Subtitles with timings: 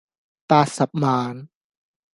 [0.47, 1.47] 八十萬